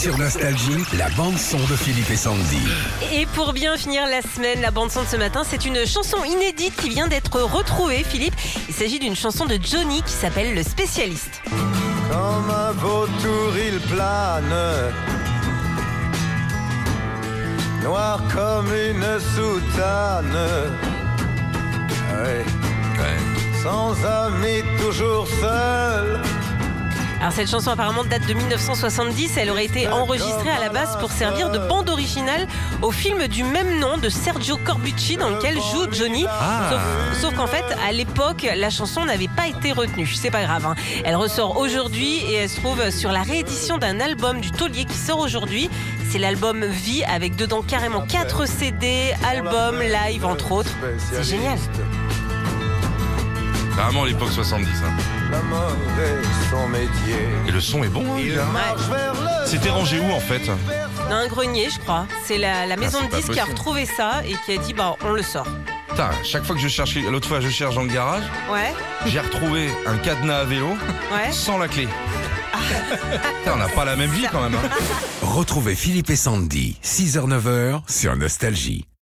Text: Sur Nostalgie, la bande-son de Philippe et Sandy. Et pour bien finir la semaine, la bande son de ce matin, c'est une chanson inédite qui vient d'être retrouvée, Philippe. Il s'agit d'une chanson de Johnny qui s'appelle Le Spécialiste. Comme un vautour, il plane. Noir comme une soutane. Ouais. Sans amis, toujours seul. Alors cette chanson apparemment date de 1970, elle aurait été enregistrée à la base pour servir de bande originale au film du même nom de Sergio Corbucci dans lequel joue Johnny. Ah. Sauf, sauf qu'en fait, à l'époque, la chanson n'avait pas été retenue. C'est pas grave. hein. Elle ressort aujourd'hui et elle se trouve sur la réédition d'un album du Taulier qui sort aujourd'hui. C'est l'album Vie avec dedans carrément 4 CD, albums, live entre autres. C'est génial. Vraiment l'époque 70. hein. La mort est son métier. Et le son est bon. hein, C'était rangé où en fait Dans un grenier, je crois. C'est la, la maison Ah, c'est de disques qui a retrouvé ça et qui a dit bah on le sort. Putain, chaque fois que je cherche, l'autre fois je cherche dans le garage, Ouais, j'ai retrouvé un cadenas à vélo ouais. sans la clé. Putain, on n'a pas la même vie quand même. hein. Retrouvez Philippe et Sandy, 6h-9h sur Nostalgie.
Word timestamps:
Sur 0.00 0.16
Nostalgie, 0.16 0.84
la 0.96 1.08
bande-son 1.10 1.58
de 1.58 1.74
Philippe 1.74 2.08
et 2.08 2.16
Sandy. 2.16 2.62
Et 3.12 3.26
pour 3.34 3.52
bien 3.52 3.76
finir 3.76 4.06
la 4.06 4.22
semaine, 4.22 4.60
la 4.60 4.70
bande 4.70 4.92
son 4.92 5.02
de 5.02 5.08
ce 5.08 5.16
matin, 5.16 5.42
c'est 5.44 5.64
une 5.64 5.84
chanson 5.86 6.18
inédite 6.22 6.76
qui 6.76 6.88
vient 6.88 7.08
d'être 7.08 7.40
retrouvée, 7.40 8.04
Philippe. 8.04 8.34
Il 8.68 8.74
s'agit 8.74 9.00
d'une 9.00 9.16
chanson 9.16 9.44
de 9.44 9.58
Johnny 9.60 10.02
qui 10.02 10.12
s'appelle 10.12 10.54
Le 10.54 10.62
Spécialiste. 10.62 11.42
Comme 11.50 12.48
un 12.48 12.70
vautour, 12.72 13.52
il 13.56 13.80
plane. 13.80 14.92
Noir 17.82 18.20
comme 18.32 18.72
une 18.72 19.18
soutane. 19.34 20.38
Ouais. 22.22 22.44
Sans 23.64 23.96
amis, 24.04 24.62
toujours 24.78 25.26
seul. 25.40 25.77
Alors 27.20 27.32
cette 27.32 27.50
chanson 27.50 27.70
apparemment 27.72 28.04
date 28.04 28.26
de 28.28 28.34
1970, 28.34 29.36
elle 29.38 29.50
aurait 29.50 29.64
été 29.64 29.88
enregistrée 29.88 30.50
à 30.50 30.60
la 30.60 30.68
base 30.68 30.96
pour 31.00 31.10
servir 31.10 31.50
de 31.50 31.58
bande 31.58 31.88
originale 31.88 32.46
au 32.80 32.92
film 32.92 33.26
du 33.26 33.42
même 33.42 33.80
nom 33.80 33.98
de 33.98 34.08
Sergio 34.08 34.56
Corbucci 34.56 35.16
dans 35.16 35.30
lequel 35.30 35.56
joue 35.56 35.90
Johnny. 35.90 36.26
Ah. 36.28 36.70
Sauf, 36.70 37.20
sauf 37.22 37.34
qu'en 37.36 37.48
fait, 37.48 37.64
à 37.84 37.90
l'époque, 37.90 38.46
la 38.56 38.70
chanson 38.70 39.04
n'avait 39.04 39.26
pas 39.28 39.48
été 39.48 39.72
retenue. 39.72 40.06
C'est 40.06 40.30
pas 40.30 40.44
grave. 40.44 40.64
hein. 40.64 40.76
Elle 41.04 41.16
ressort 41.16 41.56
aujourd'hui 41.58 42.18
et 42.18 42.34
elle 42.34 42.48
se 42.48 42.60
trouve 42.60 42.88
sur 42.90 43.10
la 43.10 43.22
réédition 43.22 43.78
d'un 43.78 43.98
album 43.98 44.40
du 44.40 44.52
Taulier 44.52 44.84
qui 44.84 44.96
sort 44.96 45.18
aujourd'hui. 45.18 45.68
C'est 46.10 46.18
l'album 46.18 46.64
Vie 46.64 47.02
avec 47.04 47.34
dedans 47.34 47.62
carrément 47.62 48.02
4 48.02 48.46
CD, 48.46 49.12
albums, 49.28 49.80
live 49.82 50.24
entre 50.24 50.52
autres. 50.52 50.70
C'est 51.10 51.24
génial. 51.24 51.58
Vraiment 53.78 54.04
l'époque 54.04 54.30
70. 54.32 54.66
hein. 54.84 54.92
La 55.30 55.40
mort 55.42 55.72
est 56.00 56.50
son 56.50 56.68
métier. 56.68 57.28
Et 57.46 57.50
le 57.52 57.60
son 57.60 57.82
est 57.84 57.88
bon. 57.88 58.04
hein, 58.16 59.44
C'était 59.46 59.70
rangé 59.70 60.00
où 60.00 60.10
en 60.12 60.20
fait 60.20 60.42
Dans 61.08 61.14
un 61.16 61.28
grenier, 61.28 61.68
je 61.72 61.78
crois. 61.78 62.06
C'est 62.24 62.38
la, 62.38 62.66
la 62.66 62.76
maison 62.76 62.98
Ah, 63.00 63.06
c'est 63.10 63.16
de 63.16 63.20
disques 63.22 63.32
qui 63.34 63.40
a 63.40 63.44
retrouvé 63.44 63.86
ça 63.86 64.22
et 64.26 64.34
qui 64.44 64.58
a 64.58 64.62
dit 64.62 64.74
bah 64.74 64.94
on 65.04 65.12
le 65.12 65.22
sort. 65.22 65.46
Putain, 65.88 66.10
chaque 66.24 66.44
fois 66.44 66.54
que 66.56 66.60
je 66.60 66.68
cherche, 66.68 66.96
l'autre 66.96 67.28
fois 67.28 67.40
je 67.40 67.48
cherche 67.48 67.74
dans 67.76 67.82
le 67.82 67.88
garage, 67.92 68.22
Ouais, 68.52 68.74
j'ai 69.06 69.20
retrouvé 69.20 69.70
un 69.86 69.96
cadenas 69.98 70.40
à 70.40 70.44
vélo 70.44 70.68
ouais. 71.12 71.30
sans 71.32 71.56
la 71.58 71.68
clé. 71.68 71.88
Putain, 72.52 73.52
on 73.54 73.56
n'a 73.58 73.68
pas 73.68 73.84
la 73.84 73.96
même 73.96 74.10
vie 74.10 74.26
quand 74.30 74.42
même. 74.42 74.54
hein. 74.54 74.68
Retrouvez 75.22 75.74
Philippe 75.76 76.10
et 76.10 76.16
Sandy, 76.16 76.78
6h-9h 76.84 77.82
sur 77.88 78.16
Nostalgie. 78.16 78.88